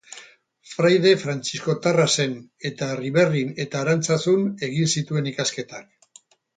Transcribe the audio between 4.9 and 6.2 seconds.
zituen ikasketak.